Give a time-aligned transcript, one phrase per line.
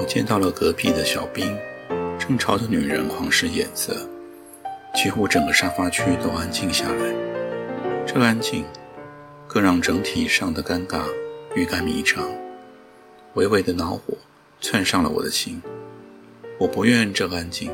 [0.00, 1.54] 我见到了隔壁的小兵，
[2.18, 3.94] 正朝着女人狂使眼色，
[4.94, 7.14] 几乎整个沙发区都安静下来。
[8.06, 8.64] 这安静，
[9.46, 11.02] 更让整体上的尴尬
[11.54, 12.26] 欲盖弥彰。
[13.34, 14.14] 微微的恼火
[14.58, 15.60] 窜上了我的心。
[16.56, 17.70] 我不愿这安静，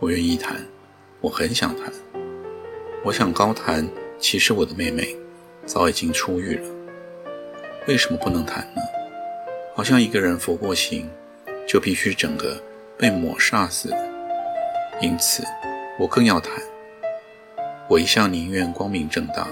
[0.00, 0.62] 我愿意谈，
[1.22, 1.90] 我很想谈。
[3.02, 3.88] 我想高谈，
[4.18, 5.16] 其实我的妹妹
[5.64, 6.68] 早已经出狱了。
[7.88, 8.82] 为什么不能谈呢？
[9.74, 11.08] 好像一个人服过刑。
[11.74, 12.56] 就必须整个
[12.96, 14.12] 被抹煞似的，
[15.00, 15.42] 因此
[15.98, 16.52] 我更要谈。
[17.90, 19.48] 我一向宁愿光明正大，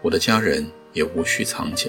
[0.00, 1.88] 我的家人也无需藏假。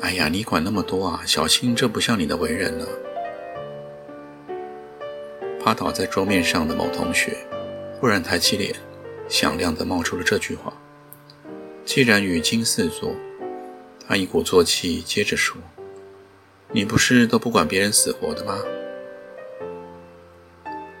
[0.00, 1.22] 哎呀，你管那么多啊！
[1.24, 2.84] 小心，这不像你的为人呢。
[5.62, 7.36] 趴倒在桌面上的某同学
[8.00, 8.74] 忽然抬起脸，
[9.28, 10.72] 响亮地冒出了这句话。
[11.84, 13.14] 既然语惊四座，
[14.08, 15.56] 他一鼓作气接着说。
[16.74, 18.58] 你不是都不管别人死活的吗？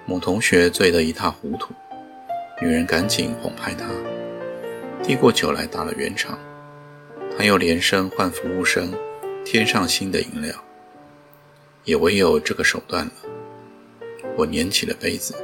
[0.04, 1.72] 某同学醉得一塌糊涂，
[2.60, 3.88] 女人赶紧哄拍他，
[5.02, 6.38] 递过酒来打了圆场。
[7.38, 8.92] 他又连声唤服务生，
[9.46, 10.54] 添上新的饮料。
[11.84, 13.12] 也唯有这个手段了。
[14.36, 15.34] 我捻起了杯子，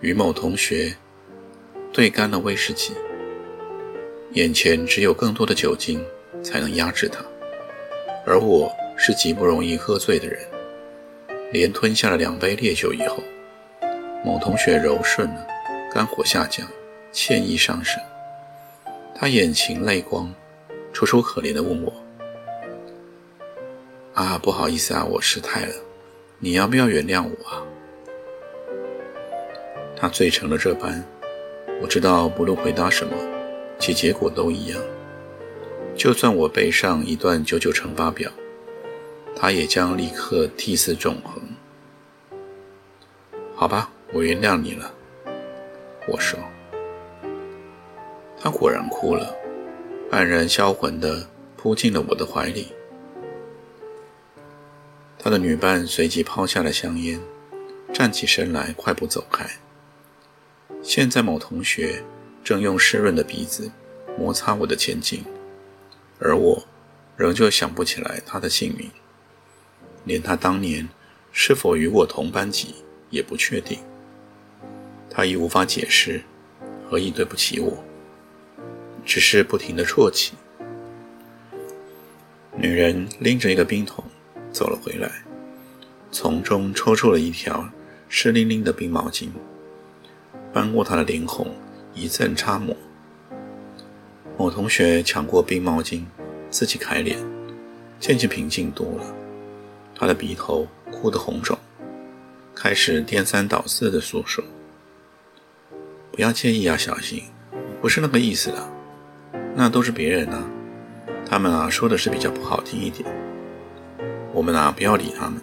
[0.00, 0.94] 与某同学
[1.94, 2.92] 对干了威士忌。
[4.32, 6.04] 眼前只有更多的酒精
[6.42, 7.24] 才能压制他，
[8.26, 8.70] 而我。
[9.04, 10.38] 是极不容易喝醉的人，
[11.50, 13.20] 连吞下了两杯烈酒以后，
[14.24, 15.44] 某同学柔顺了，
[15.92, 16.64] 肝火下降，
[17.10, 18.00] 歉意上升。
[19.12, 20.32] 他眼噙泪光，
[20.92, 21.92] 楚楚可怜地问我
[24.14, 25.74] ：“啊，不好意思啊，我失态了，
[26.38, 27.60] 你要不要原谅我啊？”
[29.98, 31.04] 他醉成了这般，
[31.82, 33.16] 我知道不论回答什么，
[33.80, 34.80] 其结果都一样。
[35.96, 38.30] 就算我背上一段九九乘法表。
[39.34, 41.42] 他也将立刻涕泗纵横。
[43.54, 44.92] 好吧，我原谅你了。
[46.08, 46.38] 我说。
[48.40, 49.32] 他果然哭了，
[50.10, 52.72] 黯然销魂地扑进了我的怀里。
[55.16, 57.20] 他的女伴随即抛下了香烟，
[57.92, 59.48] 站起身来，快步走开。
[60.82, 62.02] 现在某同学
[62.42, 63.70] 正用湿润的鼻子
[64.18, 65.24] 摩擦我的前颈，
[66.18, 66.66] 而我
[67.16, 68.90] 仍旧想不起来他的姓名。
[70.04, 70.88] 连他当年
[71.30, 72.74] 是否与我同班级
[73.10, 73.78] 也不确定，
[75.08, 76.22] 他已无法解释，
[76.88, 77.84] 何以对不起我，
[79.04, 80.32] 只是不停的啜泣。
[82.56, 84.04] 女人拎着一个冰桶
[84.50, 85.10] 走了回来，
[86.10, 87.68] 从中抽出了一条
[88.08, 89.28] 湿淋淋的冰毛巾，
[90.52, 91.54] 翻过她的脸孔，
[91.94, 92.76] 一阵擦抹。
[94.36, 96.04] 某同学抢过冰毛巾，
[96.50, 97.18] 自己揩脸，
[97.98, 99.21] 渐渐平静多了。
[99.94, 101.58] 他的鼻头哭得红肿，
[102.54, 104.42] 开始颠三倒四的诉说
[106.10, 107.24] ：“不要介意啊，小新，
[107.80, 108.68] 不是那个意思的，
[109.54, 110.44] 那都是别人啊，
[111.28, 113.08] 他们啊说的是比较不好听一点，
[114.32, 115.40] 我们啊不要理他们，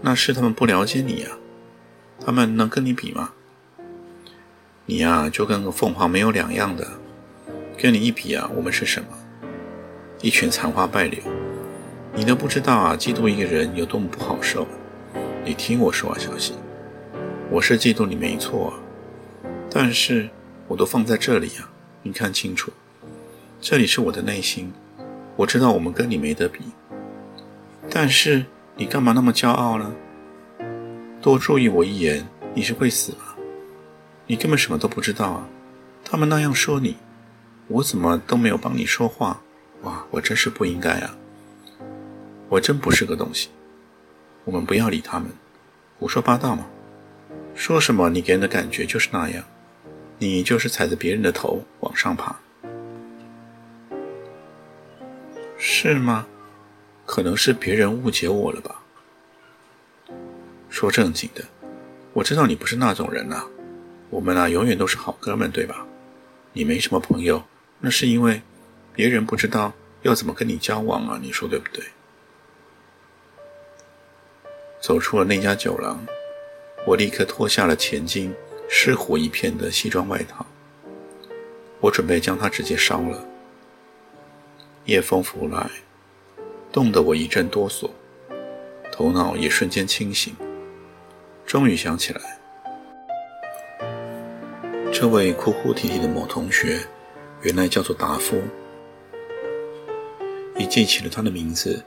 [0.00, 1.38] 那是他们不了解你啊，
[2.20, 3.32] 他们能跟你比吗？
[4.84, 6.86] 你呀就跟个凤凰没有两样的，
[7.78, 9.08] 跟你一比啊，我们是什么？
[10.20, 11.22] 一群残花败柳。”
[12.18, 14.66] 你都不知道啊，嫉妒一个人有多么不好受。
[15.44, 16.56] 你听我说啊，小新，
[17.48, 18.74] 我是嫉妒你没错，
[19.70, 20.28] 但是
[20.66, 21.70] 我都放在这里啊，
[22.02, 22.72] 你看清楚，
[23.60, 24.72] 这里是我的内心，
[25.36, 26.58] 我知道我们跟你没得比。
[27.88, 28.44] 但是
[28.74, 29.94] 你干嘛那么骄傲呢？
[31.22, 33.36] 多注意我一眼，你是会死吗？
[34.26, 35.48] 你根本什么都不知道啊！
[36.04, 36.96] 他们那样说你，
[37.68, 39.40] 我怎么都没有帮你说话？
[39.82, 41.14] 哇，我真是不应该啊！
[42.48, 43.50] 我真不是个东西，
[44.44, 45.30] 我们不要理他们，
[45.98, 46.66] 胡说八道嘛！
[47.54, 49.44] 说什么你给人的感觉就是那样，
[50.18, 52.34] 你就是踩着别人的头往上爬，
[55.58, 56.26] 是吗？
[57.04, 58.80] 可能是别人误解我了吧？
[60.70, 61.44] 说正经的，
[62.14, 63.44] 我知道你不是那种人啊，
[64.08, 65.84] 我们啊永远都是好哥们，对吧？
[66.54, 67.42] 你没什么朋友，
[67.80, 68.40] 那是因为
[68.94, 71.18] 别人不知道要怎么跟你交往啊？
[71.20, 71.84] 你说对不对？
[74.88, 76.02] 走出了那家酒廊，
[76.86, 78.34] 我立刻脱下了前襟
[78.70, 80.46] 湿糊一片的西装外套，
[81.78, 83.22] 我准备将它直接烧了。
[84.86, 85.70] 夜风拂来，
[86.72, 87.90] 冻得我一阵哆嗦，
[88.90, 90.34] 头脑也瞬间清醒，
[91.44, 92.40] 终于想起来，
[94.90, 96.80] 这位哭哭啼啼的某同学，
[97.42, 98.40] 原来叫做达夫。
[100.56, 101.84] 一记起了他的名字，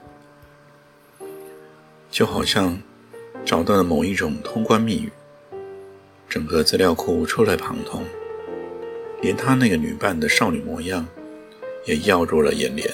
[2.12, 2.80] 就好像
[3.44, 5.12] 找到了某一种通关密语，
[6.28, 8.04] 整个资料库出来旁通，
[9.20, 11.06] 连他那个女伴的少女模样
[11.84, 12.88] 也耀入了眼帘，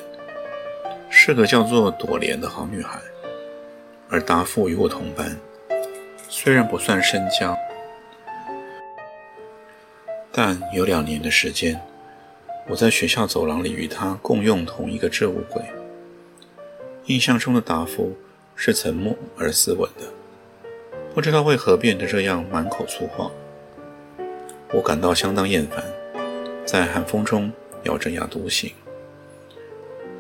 [1.11, 2.99] 是个叫做朵莲的好女孩。
[4.11, 5.37] 而达夫与我同班，
[6.31, 7.55] 虽然不算深交，
[10.33, 11.81] 但有两年的时间。
[12.71, 15.63] 我在学校走廊里与他共用同一个置物柜。
[17.07, 18.15] 印象中的达夫
[18.55, 20.05] 是沉默而斯文的，
[21.19, 23.29] 不知道为何变得这样满口粗话。
[24.73, 25.85] 我感到相当厌烦，
[26.65, 27.51] 在寒风中
[27.83, 28.71] 咬着牙独行。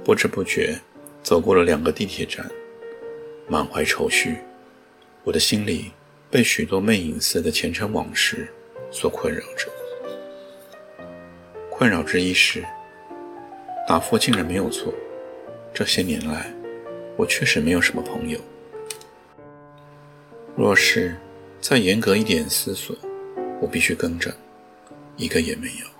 [0.04, 0.76] 不知不觉
[1.22, 2.44] 走过了两个地铁站，
[3.46, 4.38] 满怀愁绪，
[5.22, 5.92] 我的心里
[6.32, 8.52] 被许多魅影似的前尘往事
[8.90, 9.70] 所困扰着。
[11.70, 12.64] 困扰之一是，
[13.86, 14.92] 达夫竟然没有错。
[15.72, 16.52] 这些年来，
[17.16, 18.40] 我确实没有什么朋友。
[20.58, 21.14] 若是
[21.60, 22.96] 再严格一点思索，
[23.62, 24.34] 我必须更正，
[25.16, 25.97] 一个也没有。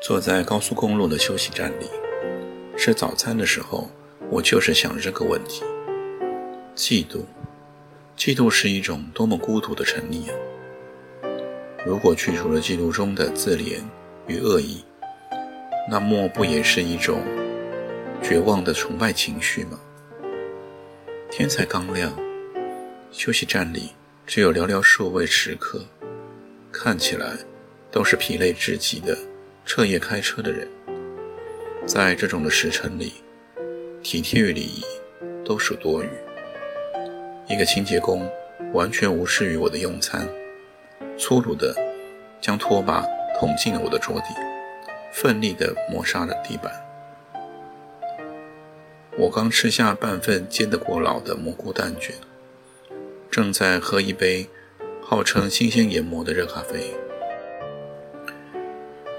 [0.00, 1.84] 坐在高速公路的休息站里
[2.74, 3.90] 吃早餐的时候，
[4.30, 5.62] 我就是想这个问题：
[6.74, 7.20] 嫉妒，
[8.16, 10.34] 嫉妒是一种多么孤独的沉溺啊！
[11.84, 13.82] 如果去除了嫉妒中的自怜
[14.26, 14.82] 与恶意，
[15.90, 17.22] 那莫不也是一种
[18.22, 19.78] 绝望的崇拜情绪吗？
[21.30, 22.10] 天才刚亮，
[23.12, 23.90] 休息站里
[24.26, 25.84] 只有寥寥数位食客，
[26.72, 27.36] 看起来
[27.90, 29.14] 都是疲累至极的。
[29.72, 30.66] 彻夜开车的人，
[31.86, 33.12] 在这种的时辰里，
[34.02, 34.82] 体贴与礼仪
[35.44, 36.08] 都属多余。
[37.46, 38.28] 一个清洁工
[38.72, 40.28] 完全无视于我的用餐，
[41.16, 41.72] 粗鲁地
[42.40, 43.06] 将拖把
[43.38, 44.34] 捅进了我的桌底，
[45.12, 46.72] 奋力地磨砂了地板。
[49.16, 52.16] 我刚吃下半份煎得过老的蘑菇蛋卷，
[53.30, 54.48] 正在喝一杯
[55.00, 56.92] 号称新鲜研磨的热咖啡。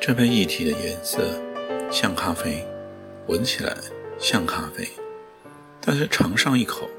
[0.04, 1.40] 这杯液体的颜色
[1.92, 2.66] 像咖啡，
[3.28, 3.78] 闻起来
[4.18, 4.90] 像咖啡，
[5.80, 6.90] 但是尝上一口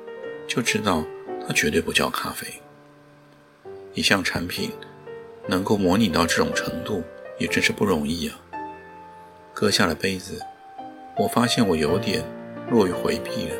[0.46, 1.04] 就知道
[1.44, 2.46] 它绝对不叫咖啡。
[3.92, 4.70] 一项产品
[5.48, 7.02] 能够模拟到这种程度，
[7.40, 8.38] 也真是不容易啊！
[9.52, 10.40] 搁下了杯子，
[11.18, 12.24] 我发现我有点
[12.70, 13.56] 落于回避了。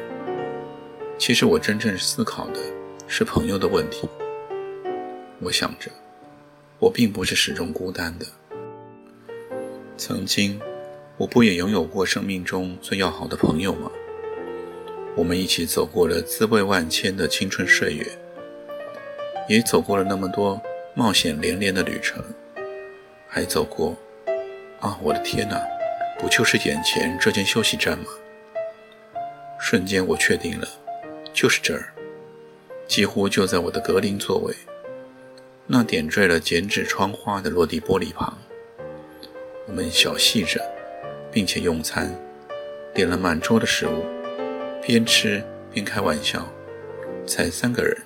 [1.18, 2.60] 其实我真正思考的
[3.08, 4.08] 是朋友的问题。
[5.40, 5.90] 我想着，
[6.78, 8.26] 我并不是始终孤单的。
[10.04, 10.60] 曾经，
[11.16, 13.88] 我不也拥有过生命中最要好的朋友吗？
[15.14, 18.04] 我们一起走过了滋味万千的青春岁月，
[19.48, 20.60] 也走过了那么多
[20.96, 22.20] 冒险连连的旅程，
[23.28, 23.96] 还走过……
[24.80, 25.62] 啊，我的天哪，
[26.18, 28.06] 不就是眼前这间休息站吗？
[29.60, 30.66] 瞬间，我确定了，
[31.32, 31.92] 就是这儿，
[32.88, 34.52] 几乎就在我的格林座位，
[35.64, 38.36] 那点缀了剪纸窗花的落地玻璃旁。
[39.72, 40.60] 我们小憩着，
[41.32, 42.14] 并且用餐，
[42.92, 44.04] 点了满桌的食物，
[44.82, 46.46] 边吃边开玩笑。
[47.26, 47.96] 才三个人，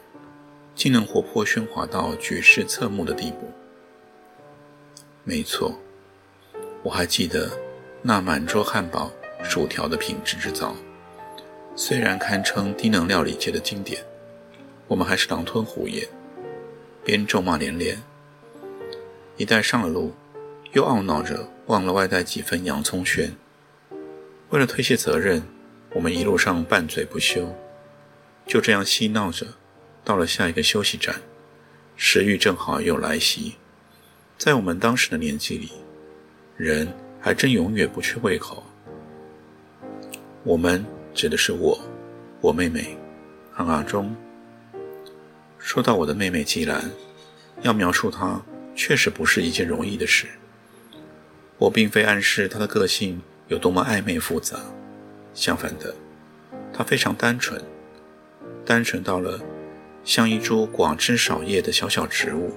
[0.76, 3.50] 竟能活泼喧哗到举世侧目的地步。
[5.24, 5.76] 没错，
[6.84, 7.50] 我还记得
[8.00, 9.10] 那满桌汉堡、
[9.42, 10.76] 薯条的品质之糟，
[11.74, 14.00] 虽然堪称低能料理界的经典，
[14.86, 16.06] 我们还是狼吞虎咽，
[17.04, 18.00] 边咒骂连连。
[19.36, 20.14] 一旦上了路。
[20.76, 23.34] 又懊恼着忘了外带几份洋葱圈。
[24.50, 25.42] 为了推卸责任，
[25.94, 27.50] 我们一路上拌嘴不休，
[28.46, 29.46] 就这样嬉闹着，
[30.04, 31.16] 到了下一个休息站，
[31.96, 33.54] 食欲正好又来袭。
[34.36, 35.72] 在我们当时的年纪里，
[36.58, 36.86] 人
[37.22, 38.62] 还真永远不缺胃口。
[40.44, 41.80] 我们指的是我、
[42.42, 42.98] 我妹妹
[43.50, 44.14] 和阿忠。
[45.58, 46.84] 说到我的妹妹季兰，
[47.62, 48.38] 要描述她，
[48.74, 50.26] 确实不是一件容易的事。
[51.58, 54.58] 我并非暗示她的个性有多么暧昧复杂，
[55.34, 55.94] 相反的，
[56.72, 57.62] 她非常单纯，
[58.64, 59.40] 单纯到了
[60.04, 62.52] 像一株寡枝少叶的小小植物。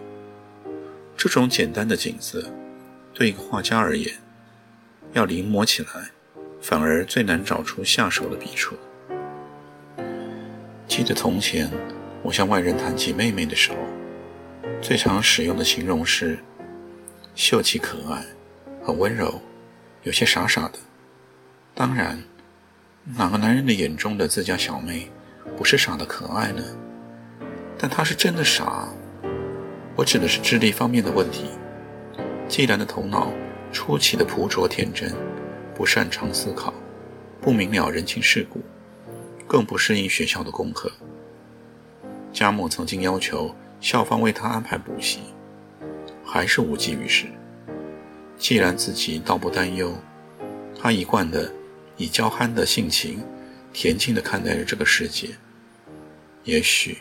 [1.16, 2.44] 这种简单的景色，
[3.14, 4.14] 对一个画家而言，
[5.14, 6.10] 要临摹起来，
[6.62, 8.76] 反而最难找出下手的笔触。
[10.88, 11.70] 记得从前。
[12.22, 13.78] 我向外人谈起妹妹的时候，
[14.82, 16.38] 最常使用的形容是
[17.34, 18.26] 秀气可爱，
[18.84, 19.42] 很温柔，
[20.04, 20.80] 有些傻傻的。
[21.74, 22.22] 当然，
[23.16, 25.10] 哪个男人的眼中的自家小妹
[25.58, 26.64] 不是傻的可爱呢？
[27.78, 28.88] 但她是真的傻。
[29.96, 31.46] 我指的是智力方面的问题。
[32.48, 33.32] 季兰的头脑
[33.72, 35.14] 出奇的朴拙天真，
[35.76, 36.74] 不擅长思考，
[37.42, 38.62] 不明了人情世故，
[39.46, 40.92] 更不适应学校的功课。
[42.32, 45.20] 家母曾经要求校方为他安排补习，
[46.24, 47.26] 还是无济于事。
[48.40, 49.94] 既然自己倒不担忧，
[50.82, 51.54] 他一贯的
[51.98, 53.22] 以娇憨的性情，
[53.74, 55.30] 恬静地看待着这个世界。
[56.46, 56.98] 也许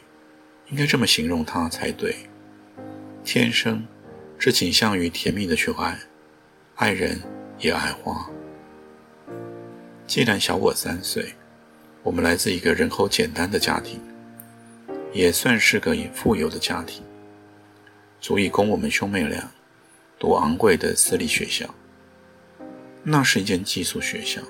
[0.71, 2.15] 应该这么形容他才对：
[3.25, 3.87] 天生
[4.37, 5.97] 只倾向于甜蜜的去爱，
[6.75, 7.23] 爱人
[7.61, 8.29] 也爱花。
[10.07, 11.33] 既然小我三岁，
[12.03, 14.01] 我们来自一个人口简单的家庭。
[15.11, 17.03] 也算是个富有的家庭，
[18.21, 19.51] 足以供我们兄妹俩
[20.19, 21.75] 读昂贵的私立学校。
[23.03, 24.43] 那是一间寄宿学校，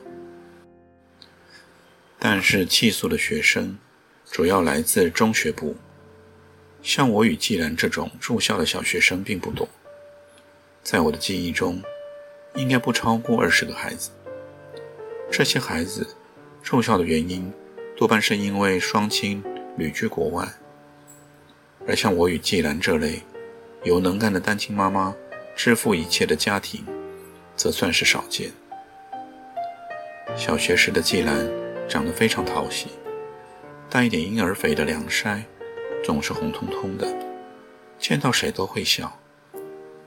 [2.19, 3.79] 但是寄宿的学生
[4.31, 5.77] 主要来自中学部。
[6.83, 9.69] 像我与季兰这种住校的小学生并不多，
[10.83, 11.83] 在我的记忆中，
[12.55, 14.11] 应该不超过二十个孩子。
[15.31, 16.07] 这些孩子
[16.63, 17.53] 住校的原因，
[17.97, 19.45] 多半是因为双亲。
[19.77, 20.45] 旅居国外，
[21.87, 23.23] 而像我与季兰这类
[23.85, 25.15] 有能干的单亲妈妈
[25.59, 26.87] 支付一切的家庭，
[27.57, 28.49] 则算是少见。
[30.37, 31.45] 小学时的季兰
[31.89, 32.87] 长得非常讨喜，
[33.91, 35.43] 带一点婴儿肥的凉腮，
[36.05, 37.13] 总是红彤彤的，
[37.99, 39.13] 见到谁都会笑。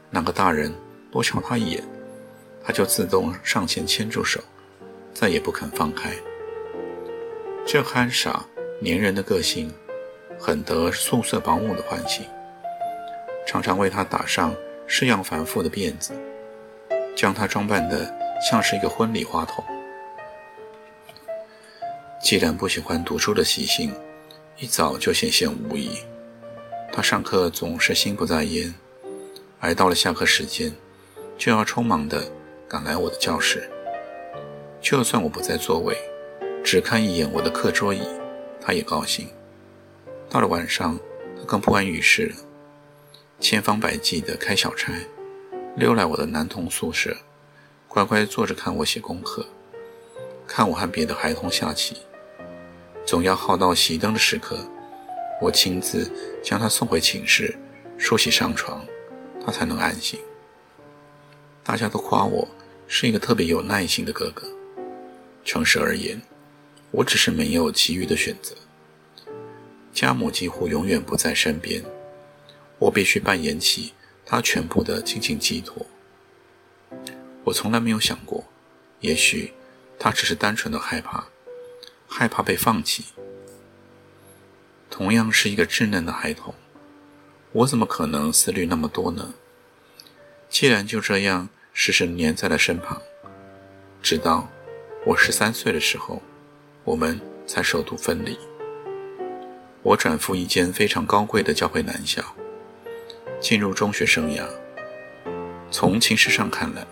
[0.10, 0.74] 哪个大人
[1.12, 1.84] 多瞧她一眼，
[2.64, 4.40] 她就自动上前牵住手，
[5.14, 6.14] 再也不肯放开。
[7.68, 8.46] 这憨傻。
[8.84, 9.72] 粘人的个性，
[10.40, 12.26] 很得宿舍保姆的欢心，
[13.46, 14.56] 常常为他打上
[14.94, 16.12] 式样繁复的辫子，
[17.16, 18.14] 将她装扮得
[18.46, 19.64] 像是一个婚礼花童。
[22.22, 23.96] 既然不喜欢读书的习性，
[24.58, 25.92] 一早就显现无疑。
[26.92, 28.76] 他上课总是心不在焉，
[29.62, 30.76] 而到了下课时间，
[31.38, 32.30] 就要匆忙地
[32.68, 33.70] 赶来我的教室。
[34.82, 35.98] 就算我不在座位，
[36.66, 38.02] 只看一眼我的课桌椅。
[38.60, 39.30] 他也高兴。
[40.30, 41.00] 到了晚上，
[41.38, 42.36] 他更不安于室了，
[43.42, 44.94] 千方百计地开小差，
[45.76, 47.18] 溜来我的男童宿舍，
[47.88, 49.44] 乖乖坐着看我写功课，
[50.48, 51.98] 看我和别的孩童下棋。
[53.04, 54.60] 总要耗到熄灯的时刻，
[55.42, 56.10] 我亲自
[56.44, 57.58] 将他送回寝室，
[57.98, 58.86] 梳洗上床，
[59.44, 60.20] 他才能安心。
[61.64, 62.48] 大家都夸我
[62.88, 64.48] 是一个特别有耐心的哥哥。
[65.44, 66.22] 诚实而言。
[66.94, 68.54] 我只是没有其余的选择。
[69.94, 71.82] 家母几乎永远不在身边，
[72.82, 73.94] 我必须扮演起
[74.26, 75.86] 他全部的亲情寄托。
[77.44, 78.44] 我从来没有想过，
[79.02, 79.54] 也许
[80.00, 81.26] 他只是单纯的害怕，
[82.08, 83.06] 害怕被放弃。
[84.90, 86.56] 同样是一个稚嫩的孩童，
[87.52, 89.36] 我怎么可能思虑那么多呢？
[90.50, 93.00] 既然就这样时时黏在了身旁，
[94.02, 94.50] 直到
[95.06, 96.22] 我十三岁的时候。
[96.84, 98.36] 我们才首度分离。
[99.84, 102.24] 我转赴一间非常高贵的教会男校，
[103.42, 104.44] 进入中学生涯。
[105.72, 106.86] 从情势上看来，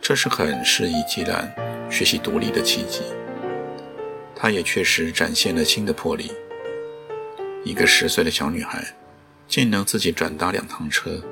[0.00, 1.52] 这是很适宜季兰
[1.90, 3.00] 学习独立的契机。
[4.36, 6.30] 她也确实展现了新的魄力。
[7.64, 8.84] 一个十岁的小女孩，
[9.48, 11.22] 竟能自己转搭两趟车，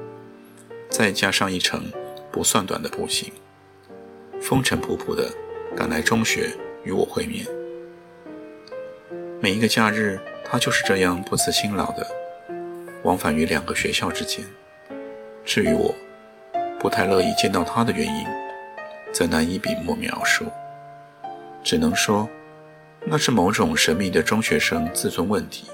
[0.88, 1.92] 再加上一程
[2.32, 3.30] 不算短的步行，
[4.40, 5.30] 风尘仆仆地
[5.76, 7.46] 赶来中学与我会面。
[9.42, 12.06] 每一个假日，他就是这样不辞辛劳的
[13.02, 14.44] 往返于两个学校之间。
[15.44, 15.94] 至于我，
[16.78, 18.26] 不太乐意见到他的原因，
[19.12, 20.44] 则难以笔墨描述。
[21.64, 22.28] 只能说，
[23.04, 25.66] 那是某种神秘的中学生自尊问题。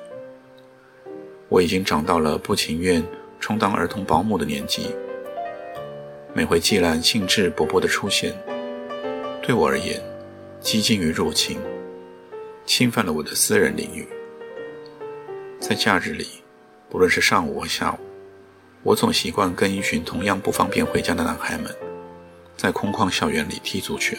[1.48, 3.02] 我已经长到了不情愿
[3.40, 4.94] 充当儿童保姆的年纪。
[6.34, 8.34] 每回季兰兴致勃勃的出现，
[9.42, 10.00] 对我而言，
[10.60, 11.58] 几近于入侵。
[12.66, 14.06] 侵犯了我的私人领域。
[15.58, 16.26] 在假日里，
[16.90, 17.98] 不论是上午或下午，
[18.82, 21.74] 我总习惯跟一群同样不方便回家的男孩们，
[22.56, 24.16] 在空旷校园里踢足球。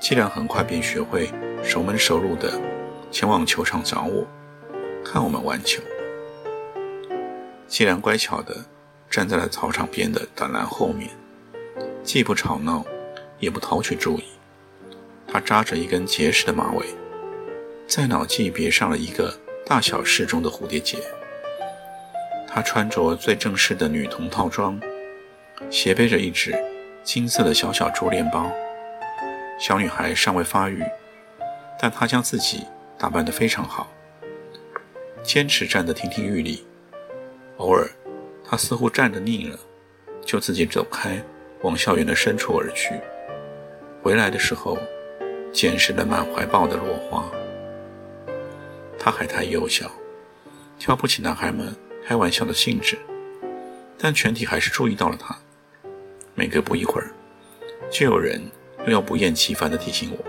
[0.00, 1.30] 既然很快便学会
[1.62, 2.58] 熟门熟路的
[3.10, 4.26] 前往球场找我，
[5.04, 5.82] 看我们玩球。
[7.68, 8.56] 既然乖巧的
[9.10, 11.10] 站在了操场边的栅栏后面，
[12.02, 12.82] 既不吵闹，
[13.38, 14.24] 也不讨取注意。
[15.28, 16.86] 他扎着一根结实的马尾，
[17.86, 19.38] 在脑际别上了一个
[19.70, 20.98] 大小适中的蝴蝶结。
[22.48, 24.80] 她穿着最正式的女童套装，
[25.70, 26.52] 斜背着一只
[27.04, 28.50] 金色的小小竹链包。
[29.60, 30.82] 小女孩尚未发育，
[31.78, 32.64] 但她将自己
[32.98, 33.86] 打扮得非常好，
[35.22, 36.66] 坚持站得亭亭玉立。
[37.58, 37.88] 偶尔，
[38.44, 39.56] 她似乎站得腻了，
[40.26, 41.22] 就自己走开，
[41.62, 42.94] 往校园的深处而去。
[44.02, 44.76] 回来的时候，
[45.52, 47.30] 捡拾了满怀抱的落花。
[49.00, 49.90] 他还太幼小，
[50.78, 51.74] 挑不起男孩们
[52.06, 52.96] 开玩笑的兴致，
[53.98, 55.36] 但全体还是注意到了他。
[56.36, 57.10] 每隔不一会儿，
[57.90, 58.40] 就有人。
[58.86, 60.24] 又要不厌其烦地提醒我：“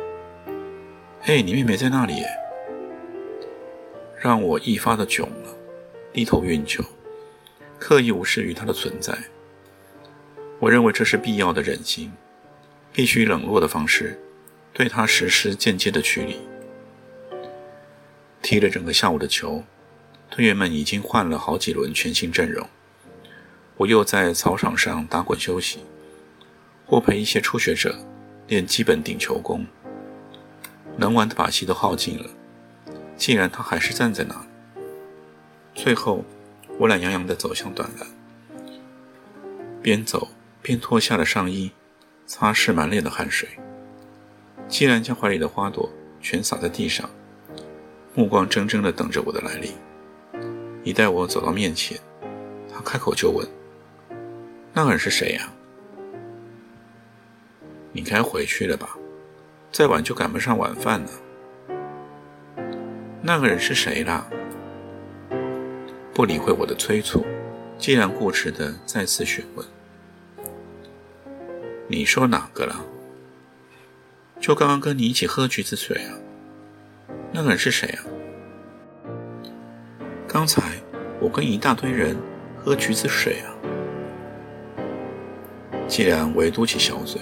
[1.24, 2.22] 嘿，你妹妹在那里！”
[4.20, 5.56] 让我一发的窘了，
[6.12, 6.84] 低头运球，
[7.80, 9.18] 刻意无视于她的存在。
[10.60, 12.12] 我认为这是必要的忍心，
[12.92, 14.20] 必须冷落的方式，
[14.74, 16.38] 对他实施间接的驱离。
[18.42, 19.64] 踢了整个下午的球，
[20.30, 22.68] 队员们已经换了好几轮全新阵容。
[23.78, 25.80] 我又在操场上打滚休息，
[26.86, 27.98] 或陪一些初学者。
[28.48, 29.66] 练基本顶球功，
[30.98, 32.30] 能玩的把戏都耗尽了。
[33.16, 34.46] 既然他还是站在那，
[35.74, 36.26] 最后
[36.78, 38.06] 我懒洋洋地走向短篮，
[39.82, 40.28] 边走
[40.62, 41.72] 边脱下了上衣，
[42.26, 43.48] 擦拭满脸的汗水。
[44.68, 47.10] 既然将怀里的花朵全洒在地上，
[48.14, 49.72] 目光怔怔地等着我的来临。
[50.84, 52.00] 一待我走到面前，
[52.74, 53.48] 他开口就问
[54.74, 55.52] ：“那个人是谁呀？”
[57.94, 58.98] 你该回去了吧，
[59.72, 61.10] 再晚就赶不上晚饭了。
[63.22, 64.26] 那个人是谁啦？
[66.14, 67.26] 不理会我的催促，
[67.78, 69.66] 既然固执的再次询问
[71.88, 72.84] ：“你说哪个了？
[74.40, 76.18] 就刚刚跟你一起喝橘子水啊？
[77.32, 78.04] 那个人是谁啊？
[80.28, 80.62] 刚才
[81.20, 82.16] 我跟一大堆人
[82.58, 83.50] 喝橘子水啊。”
[85.88, 87.22] 既然唯嘟起小嘴。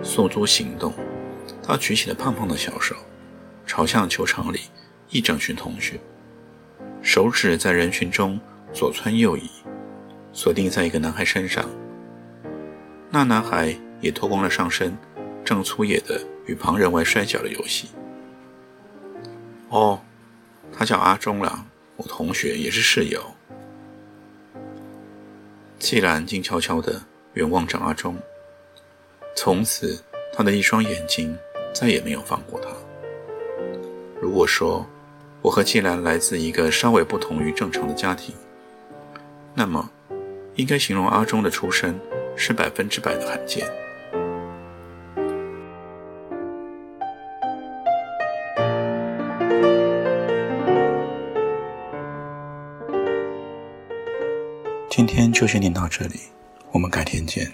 [0.00, 0.94] 诉诸行动，
[1.60, 2.94] 他举起了胖胖的小手，
[3.66, 4.60] 朝向球场里
[5.10, 5.98] 一整群同学，
[7.02, 8.38] 手指在人群中
[8.72, 9.50] 左窜右移，
[10.32, 11.68] 锁定在一个男孩身上。
[13.10, 14.96] 那男孩也脱光了上身，
[15.44, 17.88] 正粗野的与旁人玩摔跤的游戏。
[19.70, 20.00] 哦，
[20.72, 23.22] 他叫阿忠了，我同学也是室友。
[25.78, 27.02] 季然静悄悄的
[27.34, 28.16] 远望着阿忠。
[29.36, 30.02] 从此，
[30.32, 31.36] 他的一双眼睛
[31.72, 32.68] 再也没有放过他。
[34.20, 34.84] 如果说
[35.42, 38.34] 我和季兰来自一个稍微不同于正常的家庭，
[39.54, 39.88] 那么
[40.56, 41.98] 应该形容阿忠的出身
[42.34, 43.64] 是百分之百的罕见。
[55.38, 56.18] 就先念到这里，
[56.72, 57.48] 我们改天见。